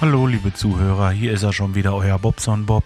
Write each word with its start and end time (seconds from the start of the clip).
Hallo, 0.00 0.26
liebe 0.26 0.52
Zuhörer, 0.52 1.10
hier 1.10 1.32
ist 1.32 1.42
er 1.42 1.52
schon 1.52 1.74
wieder, 1.74 1.94
euer 1.94 2.18
Bobson 2.18 2.66
Bob. 2.66 2.84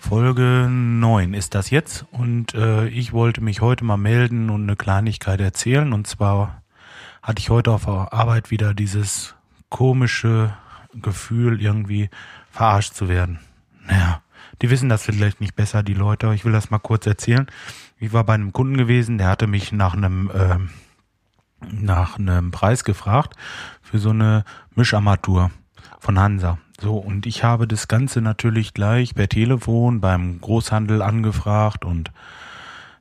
Folge 0.00 0.68
9 0.68 1.34
ist 1.34 1.54
das 1.54 1.70
jetzt 1.70 2.04
und 2.10 2.54
äh, 2.54 2.88
ich 2.88 3.12
wollte 3.12 3.40
mich 3.40 3.60
heute 3.60 3.84
mal 3.84 3.96
melden 3.96 4.50
und 4.50 4.62
eine 4.62 4.74
Kleinigkeit 4.74 5.40
erzählen. 5.40 5.92
Und 5.92 6.06
zwar 6.08 6.62
hatte 7.22 7.38
ich 7.38 7.50
heute 7.50 7.70
auf 7.70 7.84
der 7.84 8.12
Arbeit 8.12 8.50
wieder 8.50 8.74
dieses 8.74 9.36
komische 9.68 10.54
Gefühl, 10.94 11.62
irgendwie 11.62 12.10
verarscht 12.50 12.94
zu 12.94 13.08
werden. 13.08 13.38
Naja, 13.86 14.22
die 14.60 14.70
wissen 14.70 14.88
das 14.88 15.04
vielleicht 15.04 15.40
nicht 15.40 15.54
besser, 15.54 15.82
die 15.82 15.94
Leute. 15.94 16.34
Ich 16.34 16.44
will 16.44 16.52
das 16.52 16.70
mal 16.70 16.78
kurz 16.78 17.06
erzählen. 17.06 17.46
Ich 17.98 18.12
war 18.12 18.24
bei 18.24 18.34
einem 18.34 18.52
Kunden 18.52 18.76
gewesen, 18.76 19.18
der 19.18 19.28
hatte 19.28 19.46
mich 19.46 19.70
nach 19.70 19.94
einem 19.94 20.30
äh, 20.30 20.58
nach 21.70 22.18
einem 22.18 22.50
Preis 22.50 22.84
gefragt 22.84 23.34
für 23.82 23.98
so 23.98 24.10
eine 24.10 24.44
Mischarmatur 24.74 25.50
von 26.00 26.18
Hansa. 26.18 26.58
So, 26.80 26.96
und 26.96 27.26
ich 27.26 27.44
habe 27.44 27.68
das 27.68 27.86
Ganze 27.86 28.20
natürlich 28.20 28.74
gleich 28.74 29.14
per 29.14 29.28
Telefon 29.28 30.00
beim 30.00 30.40
Großhandel 30.40 31.00
angefragt 31.00 31.84
und 31.84 32.10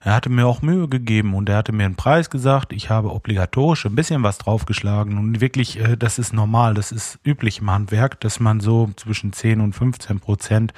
er 0.03 0.15
hatte 0.15 0.29
mir 0.29 0.47
auch 0.47 0.63
Mühe 0.63 0.87
gegeben 0.87 1.35
und 1.35 1.47
er 1.47 1.57
hatte 1.57 1.71
mir 1.71 1.85
einen 1.85 1.95
Preis 1.95 2.31
gesagt. 2.31 2.73
Ich 2.73 2.89
habe 2.89 3.13
obligatorisch 3.13 3.85
ein 3.85 3.95
bisschen 3.95 4.23
was 4.23 4.39
draufgeschlagen 4.39 5.17
und 5.17 5.41
wirklich, 5.41 5.79
äh, 5.79 5.95
das 5.95 6.17
ist 6.17 6.33
normal, 6.33 6.73
das 6.73 6.91
ist 6.91 7.19
üblich 7.23 7.59
im 7.59 7.69
Handwerk, 7.69 8.19
dass 8.19 8.39
man 8.39 8.59
so 8.59 8.89
zwischen 8.95 9.31
10 9.31 9.61
und 9.61 9.73
15 9.73 10.19
Prozent 10.19 10.73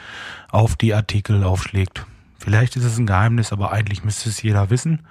auf 0.49 0.75
die 0.75 0.93
Artikel 0.93 1.43
aufschlägt. 1.43 2.05
Vielleicht 2.37 2.75
ist 2.75 2.83
es 2.83 2.97
ein 2.97 3.05
Geheimnis, 3.05 3.53
aber 3.53 3.71
eigentlich 3.71 4.03
müsste 4.03 4.27
es 4.27 4.41
jeder 4.41 4.69
wissen. 4.69 5.07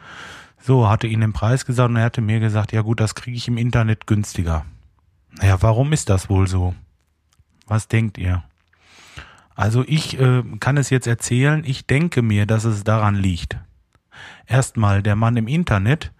So, 0.64 0.88
hatte 0.88 1.08
ihn 1.08 1.20
den 1.20 1.32
Preis 1.32 1.66
gesagt 1.66 1.90
und 1.90 1.96
er 1.96 2.04
hatte 2.04 2.20
mir 2.20 2.38
gesagt, 2.38 2.72
ja 2.72 2.82
gut, 2.82 3.00
das 3.00 3.16
kriege 3.16 3.36
ich 3.36 3.48
im 3.48 3.58
Internet 3.58 4.06
günstiger. 4.06 4.64
Naja, 5.32 5.60
warum 5.60 5.92
ist 5.92 6.08
das 6.08 6.30
wohl 6.30 6.46
so? 6.46 6.74
Was 7.66 7.88
denkt 7.88 8.16
ihr? 8.16 8.44
Also 9.56 9.84
ich 9.86 10.20
äh, 10.20 10.44
kann 10.60 10.76
es 10.76 10.90
jetzt 10.90 11.08
erzählen, 11.08 11.64
ich 11.66 11.86
denke 11.86 12.22
mir, 12.22 12.46
dass 12.46 12.64
es 12.64 12.84
daran 12.84 13.16
liegt. 13.16 13.58
Erstmal, 14.46 15.02
der 15.02 15.16
Mann 15.16 15.36
im 15.36 15.48
Internet, 15.48 16.12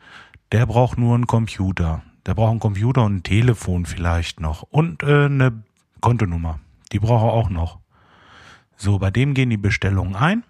der 0.51 0.67
braucht 0.67 0.99
nur 0.99 1.15
einen 1.15 1.29
Computer. 1.29 2.03
Der 2.27 2.35
braucht 2.35 2.51
einen 2.51 2.61
Computer 2.61 3.05
und 3.05 3.17
ein 3.17 3.23
Telefon 3.23 3.87
vielleicht 3.87 4.41
noch. 4.41 4.63
Und 4.63 5.05
äh, 5.05 5.27
eine 5.27 5.63
Kontonummer. 6.01 6.59
Die 6.91 6.99
braucht 6.99 7.25
er 7.25 7.33
auch 7.33 7.49
noch. 7.49 7.79
So, 8.77 8.99
bei 8.99 9.13
dem 9.13 9.35
gehen 9.35 9.51
die 9.51 9.57
Bestellungen 9.57 10.17
ein. 10.17 10.43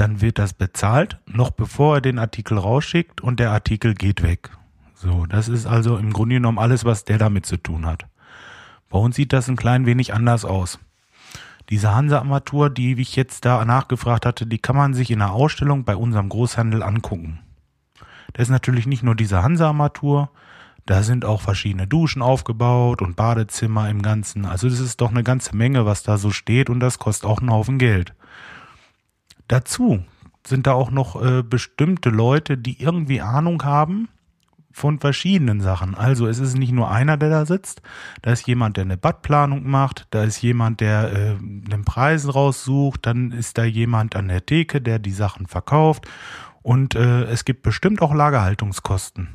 Dann 0.00 0.22
wird 0.22 0.38
das 0.38 0.54
bezahlt, 0.54 1.18
noch 1.26 1.50
bevor 1.50 1.96
er 1.96 2.00
den 2.00 2.18
Artikel 2.18 2.56
rausschickt 2.56 3.20
und 3.20 3.38
der 3.38 3.50
Artikel 3.50 3.92
geht 3.92 4.22
weg. 4.22 4.48
So, 4.94 5.26
das 5.26 5.46
ist 5.46 5.66
also 5.66 5.98
im 5.98 6.14
Grunde 6.14 6.36
genommen 6.36 6.58
alles, 6.58 6.86
was 6.86 7.04
der 7.04 7.18
damit 7.18 7.44
zu 7.44 7.58
tun 7.58 7.84
hat. 7.84 8.06
Bei 8.88 8.98
uns 8.98 9.16
sieht 9.16 9.34
das 9.34 9.46
ein 9.48 9.56
klein 9.56 9.84
wenig 9.84 10.14
anders 10.14 10.46
aus. 10.46 10.78
Diese 11.68 11.94
Hansa-Armatur, 11.94 12.70
die 12.70 12.98
ich 12.98 13.14
jetzt 13.14 13.44
da 13.44 13.62
nachgefragt 13.66 14.24
hatte, 14.24 14.46
die 14.46 14.56
kann 14.56 14.74
man 14.74 14.94
sich 14.94 15.10
in 15.10 15.18
der 15.18 15.32
Ausstellung 15.32 15.84
bei 15.84 15.96
unserem 15.96 16.30
Großhandel 16.30 16.82
angucken. 16.82 17.40
Da 18.32 18.40
ist 18.40 18.48
natürlich 18.48 18.86
nicht 18.86 19.02
nur 19.02 19.14
diese 19.14 19.42
Hansa-Armatur, 19.42 20.30
da 20.86 21.02
sind 21.02 21.26
auch 21.26 21.42
verschiedene 21.42 21.86
Duschen 21.86 22.22
aufgebaut 22.22 23.02
und 23.02 23.16
Badezimmer 23.16 23.90
im 23.90 24.00
Ganzen. 24.00 24.46
Also 24.46 24.70
das 24.70 24.80
ist 24.80 25.02
doch 25.02 25.10
eine 25.10 25.24
ganze 25.24 25.54
Menge, 25.54 25.84
was 25.84 26.02
da 26.02 26.16
so 26.16 26.30
steht 26.30 26.70
und 26.70 26.80
das 26.80 26.98
kostet 26.98 27.28
auch 27.28 27.40
einen 27.40 27.50
Haufen 27.50 27.78
Geld. 27.78 28.14
Dazu 29.50 30.04
sind 30.46 30.68
da 30.68 30.74
auch 30.74 30.92
noch 30.92 31.20
äh, 31.20 31.42
bestimmte 31.42 32.08
Leute, 32.08 32.56
die 32.56 32.80
irgendwie 32.80 33.20
Ahnung 33.20 33.64
haben 33.64 34.08
von 34.70 35.00
verschiedenen 35.00 35.60
Sachen. 35.60 35.96
Also 35.96 36.28
es 36.28 36.38
ist 36.38 36.56
nicht 36.56 36.70
nur 36.70 36.88
einer, 36.88 37.16
der 37.16 37.30
da 37.30 37.46
sitzt. 37.46 37.82
Da 38.22 38.30
ist 38.30 38.46
jemand, 38.46 38.76
der 38.76 38.84
eine 38.84 38.96
Badplanung 38.96 39.68
macht. 39.68 40.06
Da 40.10 40.22
ist 40.22 40.40
jemand, 40.40 40.80
der 40.80 41.12
äh, 41.12 41.36
den 41.40 41.84
Preis 41.84 42.32
raussucht. 42.32 43.04
Dann 43.04 43.32
ist 43.32 43.58
da 43.58 43.64
jemand 43.64 44.14
an 44.14 44.28
der 44.28 44.46
Theke, 44.46 44.80
der 44.80 45.00
die 45.00 45.10
Sachen 45.10 45.48
verkauft. 45.48 46.06
Und 46.62 46.94
äh, 46.94 47.24
es 47.24 47.44
gibt 47.44 47.62
bestimmt 47.62 48.02
auch 48.02 48.14
Lagerhaltungskosten. 48.14 49.30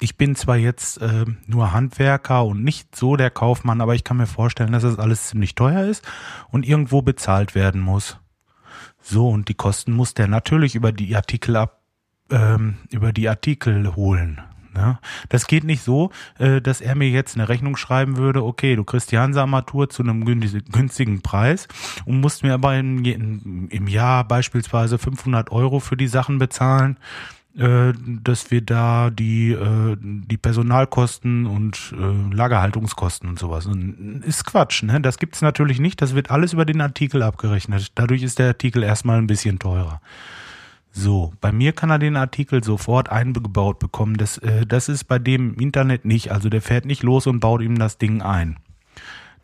Ich 0.00 0.16
bin 0.16 0.34
zwar 0.34 0.56
jetzt 0.56 1.00
äh, 1.00 1.26
nur 1.46 1.72
Handwerker 1.72 2.44
und 2.44 2.64
nicht 2.64 2.96
so 2.96 3.14
der 3.14 3.30
Kaufmann, 3.30 3.80
aber 3.80 3.94
ich 3.94 4.02
kann 4.02 4.16
mir 4.16 4.26
vorstellen, 4.26 4.72
dass 4.72 4.82
das 4.82 4.98
alles 4.98 5.28
ziemlich 5.28 5.54
teuer 5.54 5.84
ist 5.84 6.04
und 6.50 6.66
irgendwo 6.66 7.02
bezahlt 7.02 7.54
werden 7.54 7.80
muss. 7.80 8.18
So, 9.08 9.28
und 9.28 9.48
die 9.48 9.54
Kosten 9.54 9.92
muss 9.92 10.14
der 10.14 10.26
natürlich 10.26 10.74
über 10.74 10.90
die 10.90 11.14
Artikel 11.14 11.54
ab, 11.54 11.80
ähm, 12.28 12.78
über 12.90 13.12
die 13.12 13.28
Artikel 13.28 13.94
holen. 13.94 14.40
Ne? 14.74 14.98
Das 15.28 15.46
geht 15.46 15.62
nicht 15.62 15.82
so, 15.82 16.10
äh, 16.38 16.60
dass 16.60 16.80
er 16.80 16.96
mir 16.96 17.08
jetzt 17.08 17.36
eine 17.36 17.48
Rechnung 17.48 17.76
schreiben 17.76 18.16
würde, 18.16 18.42
okay, 18.42 18.74
du 18.74 18.82
kriegst 18.82 19.12
die 19.12 19.18
Hansa-Armatur 19.18 19.88
zu 19.90 20.02
einem 20.02 20.24
günstigen 20.24 21.22
Preis 21.22 21.68
und 22.04 22.20
musst 22.20 22.42
mir 22.42 22.54
aber 22.54 22.76
in, 22.76 23.68
im 23.70 23.86
Jahr 23.86 24.26
beispielsweise 24.26 24.98
500 24.98 25.52
Euro 25.52 25.78
für 25.78 25.96
die 25.96 26.08
Sachen 26.08 26.38
bezahlen, 26.38 26.98
dass 27.56 28.50
wir 28.50 28.60
da 28.60 29.08
die, 29.08 29.52
äh, 29.52 29.96
die 29.98 30.36
Personalkosten 30.36 31.46
und 31.46 31.94
äh, 31.98 32.34
Lagerhaltungskosten 32.34 33.28
und 33.30 33.38
sowas. 33.38 33.64
Und 33.64 34.22
ist 34.26 34.44
Quatsch, 34.44 34.82
ne? 34.82 35.00
Das 35.00 35.16
gibt's 35.16 35.40
natürlich 35.40 35.80
nicht. 35.80 36.02
Das 36.02 36.14
wird 36.14 36.30
alles 36.30 36.52
über 36.52 36.66
den 36.66 36.82
Artikel 36.82 37.22
abgerechnet. 37.22 37.92
Dadurch 37.94 38.22
ist 38.22 38.38
der 38.38 38.48
Artikel 38.48 38.82
erstmal 38.82 39.16
ein 39.18 39.26
bisschen 39.26 39.58
teurer. 39.58 40.02
So, 40.92 41.32
bei 41.40 41.52
mir 41.52 41.72
kann 41.72 41.90
er 41.90 41.98
den 41.98 42.16
Artikel 42.16 42.62
sofort 42.62 43.10
eingebaut 43.10 43.78
bekommen. 43.78 44.16
Das, 44.16 44.36
äh, 44.38 44.66
das 44.66 44.90
ist 44.90 45.04
bei 45.04 45.18
dem 45.18 45.54
Internet 45.54 46.04
nicht. 46.04 46.32
Also 46.32 46.50
der 46.50 46.60
fährt 46.60 46.84
nicht 46.84 47.02
los 47.02 47.26
und 47.26 47.40
baut 47.40 47.62
ihm 47.62 47.78
das 47.78 47.96
Ding 47.96 48.20
ein. 48.20 48.56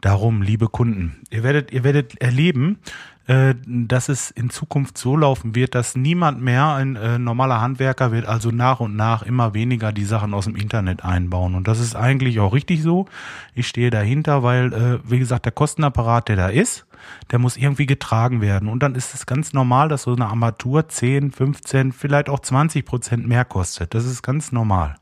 Darum, 0.03 0.43
liebe 0.43 0.69
Kunden, 0.69 1.23
ihr 1.31 1.45
werdet, 1.45 1.71
ihr 1.71 1.85
werdet 1.85 2.21
erleben, 2.21 2.81
äh, 3.29 3.55
dass 3.65 4.09
es 4.09 4.33
in 4.33 4.51
Zukunft 4.51 4.99
so 4.99 5.17
laufen 5.17 5.55
wird, 5.55 5.77
dass 5.77 5.95
niemand 5.95 6.43
mehr, 6.43 6.75
ein 6.75 6.97
äh, 6.97 7.21
normaler 7.21 7.61
Handwerker 7.61 8.11
wird 8.11 8.27
also 8.27 8.51
nach 8.51 8.81
und 8.81 8.97
nach 8.97 9.23
immer 9.23 9.55
weniger 9.55 9.93
die 9.93 10.05
Sachen 10.05 10.35
aus 10.35 10.47
dem 10.47 10.57
Internet 10.57 11.05
einbauen. 11.05 11.55
Und 11.55 11.69
das 11.69 11.79
ist 11.79 11.95
eigentlich 11.95 12.41
auch 12.41 12.53
richtig 12.53 12.83
so. 12.83 13.07
Ich 13.55 13.69
stehe 13.69 13.91
dahinter, 13.91 14.43
weil, 14.43 14.73
äh, 14.73 14.99
wie 15.09 15.21
gesagt, 15.21 15.45
der 15.45 15.53
Kostenapparat, 15.53 16.29
der 16.29 16.35
da 16.35 16.49
ist, 16.49 16.85
der 17.31 17.39
muss 17.39 17.57
irgendwie 17.57 17.87
getragen 17.87 18.41
werden. 18.41 18.69
Und 18.69 18.83
dann 18.83 18.97
ist 18.97 19.15
es 19.15 19.25
ganz 19.25 19.53
normal, 19.53 19.89
dass 19.89 20.03
so 20.03 20.17
eine 20.17 20.27
Armatur 20.27 20.89
10, 20.89 21.31
15, 21.31 21.93
vielleicht 21.93 22.29
auch 22.29 22.41
20 22.41 22.85
Prozent 22.85 23.29
mehr 23.29 23.45
kostet. 23.45 23.95
Das 23.95 24.05
ist 24.05 24.23
ganz 24.23 24.51
normal. 24.51 24.97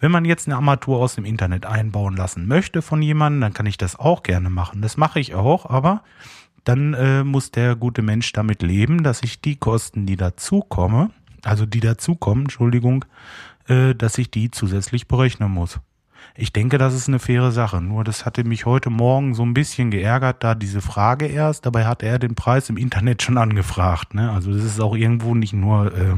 Wenn 0.00 0.10
man 0.10 0.24
jetzt 0.24 0.46
eine 0.46 0.56
Armatur 0.56 0.98
aus 0.98 1.14
dem 1.14 1.24
Internet 1.24 1.66
einbauen 1.66 2.16
lassen 2.16 2.46
möchte 2.46 2.82
von 2.82 3.02
jemandem, 3.02 3.40
dann 3.40 3.54
kann 3.54 3.66
ich 3.66 3.78
das 3.78 3.98
auch 3.98 4.22
gerne 4.22 4.50
machen. 4.50 4.82
Das 4.82 4.96
mache 4.96 5.20
ich 5.20 5.34
auch, 5.34 5.68
aber 5.68 6.02
dann 6.64 6.94
äh, 6.94 7.24
muss 7.24 7.50
der 7.50 7.76
gute 7.76 8.02
Mensch 8.02 8.32
damit 8.32 8.62
leben, 8.62 9.02
dass 9.02 9.22
ich 9.22 9.40
die 9.40 9.56
Kosten, 9.56 10.06
die 10.06 10.16
dazukommen, 10.16 11.12
also 11.42 11.66
die 11.66 11.80
dazukommen, 11.80 12.44
Entschuldigung, 12.44 13.04
äh, 13.68 13.94
dass 13.94 14.18
ich 14.18 14.30
die 14.30 14.50
zusätzlich 14.50 15.08
berechnen 15.08 15.50
muss. 15.50 15.80
Ich 16.34 16.52
denke, 16.52 16.78
das 16.78 16.94
ist 16.94 17.08
eine 17.08 17.18
faire 17.18 17.50
Sache. 17.52 17.80
Nur 17.80 18.04
das 18.04 18.24
hatte 18.24 18.44
mich 18.44 18.66
heute 18.66 18.90
Morgen 18.90 19.34
so 19.34 19.44
ein 19.44 19.54
bisschen 19.54 19.90
geärgert, 19.90 20.44
da 20.44 20.54
diese 20.54 20.80
Frage 20.80 21.26
erst. 21.26 21.66
Dabei 21.66 21.86
hat 21.86 22.02
er 22.02 22.18
den 22.18 22.34
Preis 22.34 22.70
im 22.70 22.76
Internet 22.76 23.22
schon 23.22 23.38
angefragt. 23.38 24.14
Ne? 24.14 24.30
Also 24.30 24.52
das 24.52 24.64
ist 24.64 24.80
auch 24.80 24.94
irgendwo 24.94 25.34
nicht 25.34 25.52
nur 25.52 25.92
äh, 25.92 26.14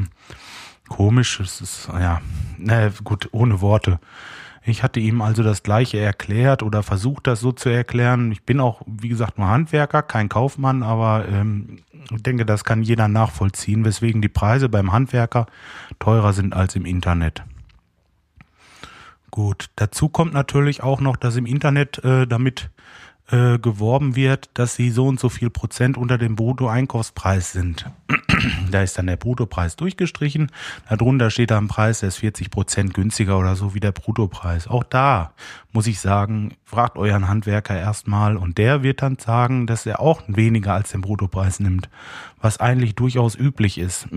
komisch. 0.91 1.39
Es 1.39 1.61
ist 1.61 1.87
ja, 1.87 2.21
na 2.57 2.89
gut, 3.03 3.29
ohne 3.31 3.61
Worte. 3.61 3.99
Ich 4.63 4.83
hatte 4.83 4.99
ihm 4.99 5.21
also 5.21 5.41
das 5.41 5.63
Gleiche 5.63 5.99
erklärt 5.99 6.61
oder 6.61 6.83
versucht, 6.83 7.25
das 7.25 7.39
so 7.39 7.51
zu 7.51 7.69
erklären. 7.69 8.31
Ich 8.31 8.43
bin 8.43 8.59
auch, 8.59 8.81
wie 8.85 9.07
gesagt, 9.07 9.39
nur 9.39 9.47
Handwerker, 9.47 10.03
kein 10.03 10.29
Kaufmann, 10.29 10.83
aber 10.83 11.27
ähm, 11.27 11.79
ich 12.13 12.21
denke, 12.21 12.45
das 12.45 12.63
kann 12.63 12.83
jeder 12.83 13.07
nachvollziehen, 13.07 13.85
weswegen 13.85 14.21
die 14.21 14.29
Preise 14.29 14.69
beim 14.69 14.91
Handwerker 14.91 15.47
teurer 15.97 16.33
sind 16.33 16.53
als 16.53 16.75
im 16.75 16.85
Internet. 16.85 17.43
Gut, 19.31 19.69
dazu 19.77 20.09
kommt 20.09 20.33
natürlich 20.33 20.83
auch 20.83 20.99
noch, 20.99 21.15
dass 21.15 21.37
im 21.37 21.45
Internet 21.45 22.03
äh, 22.03 22.27
damit 22.27 22.69
äh, 23.31 23.57
geworben 23.59 24.17
wird, 24.17 24.49
dass 24.55 24.75
sie 24.75 24.89
so 24.89 25.07
und 25.07 25.19
so 25.19 25.29
viel 25.29 25.49
Prozent 25.49 25.97
unter 25.97 26.17
dem 26.17 26.35
Bruttoeinkaufspreis 26.35 27.53
sind. 27.53 27.85
Da 28.71 28.81
ist 28.81 28.97
dann 28.97 29.07
der 29.07 29.15
Bruttopreis 29.15 29.75
durchgestrichen. 29.75 30.51
Darunter 30.89 31.29
steht 31.29 31.51
da 31.51 31.57
ein 31.57 31.67
Preis, 31.67 31.99
der 31.99 32.09
ist 32.09 32.17
40 32.17 32.49
Prozent 32.51 32.93
günstiger 32.93 33.37
oder 33.37 33.55
so 33.55 33.73
wie 33.73 33.79
der 33.79 33.91
Bruttopreis. 33.91 34.67
Auch 34.67 34.83
da 34.83 35.33
muss 35.71 35.87
ich 35.87 35.99
sagen, 35.99 36.55
fragt 36.65 36.97
euren 36.97 37.27
Handwerker 37.27 37.77
erstmal 37.77 38.37
und 38.37 38.57
der 38.57 38.83
wird 38.83 39.01
dann 39.01 39.17
sagen, 39.17 39.67
dass 39.67 39.85
er 39.85 39.99
auch 39.99 40.21
weniger 40.27 40.73
als 40.73 40.91
den 40.91 41.01
Bruttopreis 41.01 41.59
nimmt, 41.59 41.89
was 42.39 42.59
eigentlich 42.59 42.95
durchaus 42.95 43.35
üblich 43.35 43.77
ist. 43.77 44.07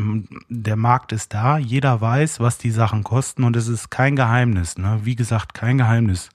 Der 0.48 0.76
Markt 0.76 1.12
ist 1.12 1.34
da, 1.34 1.58
jeder 1.58 2.00
weiß, 2.00 2.40
was 2.40 2.58
die 2.58 2.70
Sachen 2.70 3.04
kosten 3.04 3.44
und 3.44 3.56
es 3.56 3.68
ist 3.68 3.90
kein 3.90 4.16
Geheimnis. 4.16 4.78
Ne? 4.78 5.00
Wie 5.04 5.16
gesagt, 5.16 5.54
kein 5.54 5.78
Geheimnis. 5.78 6.30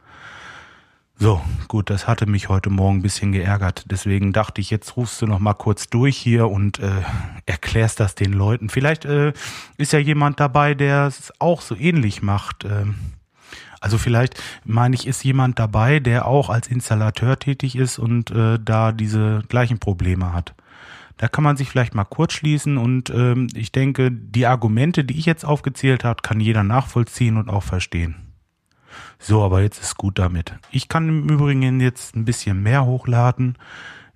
So, 1.21 1.41
gut, 1.67 1.89
das 1.89 2.07
hatte 2.07 2.27
mich 2.27 2.47
heute 2.47 2.69
Morgen 2.69 2.99
ein 2.99 3.01
bisschen 3.01 3.33
geärgert. 3.33 3.83
Deswegen 3.91 4.31
dachte 4.31 4.61
ich, 4.61 4.69
jetzt 4.69 4.95
rufst 4.95 5.21
du 5.21 5.27
noch 5.27 5.39
mal 5.39 5.53
kurz 5.53 5.89
durch 5.89 6.15
hier 6.15 6.49
und 6.49 6.79
äh, 6.79 6.91
erklärst 7.45 7.99
das 7.99 8.15
den 8.15 8.31
Leuten. 8.31 8.69
Vielleicht 8.69 9.03
äh, 9.03 9.33
ist 9.75 9.91
ja 9.91 9.99
jemand 9.99 10.39
dabei, 10.39 10.75
der 10.75 11.07
es 11.07 11.33
auch 11.39 11.59
so 11.59 11.75
ähnlich 11.75 12.21
macht. 12.21 12.63
Ähm, 12.63 12.95
also 13.81 13.97
vielleicht 13.97 14.41
meine 14.63 14.95
ich, 14.95 15.07
ist 15.07 15.25
jemand 15.25 15.59
dabei, 15.59 15.99
der 15.99 16.25
auch 16.25 16.49
als 16.49 16.69
Installateur 16.69 17.37
tätig 17.37 17.75
ist 17.75 17.99
und 17.99 18.31
äh, 18.31 18.57
da 18.57 18.93
diese 18.93 19.43
gleichen 19.49 19.79
Probleme 19.79 20.31
hat. 20.31 20.55
Da 21.17 21.27
kann 21.27 21.43
man 21.43 21.57
sich 21.57 21.69
vielleicht 21.69 21.95
mal 21.95 22.05
kurz 22.05 22.31
schließen 22.31 22.77
und 22.77 23.09
ähm, 23.09 23.47
ich 23.53 23.73
denke, 23.73 24.09
die 24.09 24.45
Argumente, 24.45 25.03
die 25.03 25.19
ich 25.19 25.25
jetzt 25.25 25.43
aufgezählt 25.43 26.05
habe, 26.05 26.21
kann 26.21 26.39
jeder 26.39 26.63
nachvollziehen 26.63 27.35
und 27.35 27.49
auch 27.49 27.63
verstehen. 27.63 28.28
So, 29.19 29.43
aber 29.43 29.61
jetzt 29.61 29.81
ist 29.81 29.97
gut 29.97 30.17
damit. 30.17 30.53
Ich 30.71 30.87
kann 30.87 31.09
im 31.09 31.29
Übrigen 31.29 31.81
jetzt 31.81 32.15
ein 32.15 32.23
bisschen 32.25 32.63
mehr 32.63 32.85
hochladen. 32.85 33.57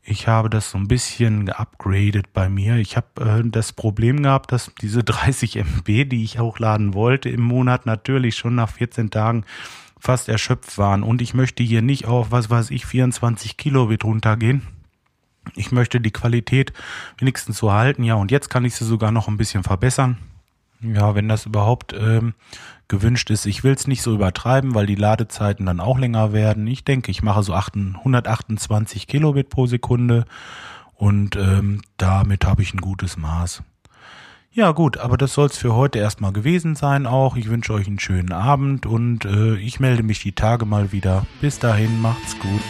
Ich 0.01 0.27
habe 0.27 0.49
das 0.49 0.71
so 0.71 0.77
ein 0.77 0.87
bisschen 0.87 1.45
geupgradet 1.45 2.33
bei 2.33 2.49
mir. 2.49 2.77
Ich 2.77 2.97
habe 2.97 3.07
äh, 3.21 3.49
das 3.49 3.73
Problem 3.73 4.23
gehabt, 4.23 4.51
dass 4.51 4.71
diese 4.81 5.03
30 5.03 5.57
MB, 5.57 6.09
die 6.09 6.23
ich 6.23 6.39
hochladen 6.39 6.93
wollte 6.93 7.29
im 7.29 7.41
Monat, 7.41 7.85
natürlich 7.85 8.35
schon 8.35 8.55
nach 8.55 8.69
14 8.69 9.11
Tagen 9.11 9.45
fast 9.99 10.27
erschöpft 10.27 10.77
waren. 10.77 11.03
Und 11.03 11.21
ich 11.21 11.33
möchte 11.33 11.63
hier 11.63 11.81
nicht 11.81 12.05
auf, 12.05 12.31
was 12.31 12.49
weiß 12.49 12.71
ich, 12.71 12.85
24 12.85 13.55
Kilobit 13.57 14.03
runtergehen. 14.03 14.63
Ich 15.55 15.71
möchte 15.71 15.99
die 15.99 16.11
Qualität 16.11 16.73
wenigstens 17.17 17.57
so 17.57 17.71
halten. 17.71 18.03
Ja, 18.03 18.15
und 18.15 18.31
jetzt 18.31 18.49
kann 18.49 18.65
ich 18.65 18.75
sie 18.75 18.85
sogar 18.85 19.11
noch 19.11 19.27
ein 19.27 19.37
bisschen 19.37 19.63
verbessern. 19.63 20.17
Ja, 20.83 21.15
wenn 21.15 21.29
das 21.29 21.45
überhaupt 21.45 21.93
ähm, 21.93 22.33
gewünscht 22.87 23.29
ist. 23.29 23.45
Ich 23.45 23.63
will 23.63 23.73
es 23.73 23.87
nicht 23.87 24.01
so 24.01 24.13
übertreiben, 24.13 24.75
weil 24.75 24.85
die 24.85 24.95
Ladezeiten 24.95 25.65
dann 25.65 25.79
auch 25.79 25.97
länger 25.97 26.33
werden. 26.33 26.67
Ich 26.67 26.83
denke, 26.83 27.11
ich 27.11 27.23
mache 27.23 27.43
so 27.43 27.53
128 27.53 29.07
Kilobit 29.07 29.49
pro 29.49 29.65
Sekunde 29.65 30.25
und 30.95 31.35
ähm, 31.35 31.81
damit 31.97 32.45
habe 32.45 32.61
ich 32.61 32.73
ein 32.73 32.81
gutes 32.81 33.17
Maß. 33.17 33.63
Ja 34.51 34.71
gut, 34.71 34.99
aber 34.99 35.17
das 35.17 35.33
soll 35.33 35.47
es 35.47 35.57
für 35.57 35.73
heute 35.73 35.97
erstmal 35.97 36.31
gewesen 36.31 36.75
sein 36.75 37.07
auch. 37.07 37.35
Ich 37.35 37.49
wünsche 37.49 37.73
euch 37.73 37.87
einen 37.87 37.99
schönen 37.99 38.31
Abend 38.31 38.85
und 38.85 39.25
äh, 39.25 39.55
ich 39.55 39.79
melde 39.79 40.03
mich 40.03 40.21
die 40.21 40.33
Tage 40.33 40.65
mal 40.65 40.91
wieder. 40.91 41.25
Bis 41.41 41.57
dahin, 41.57 41.99
macht's 42.01 42.37
gut. 42.37 42.61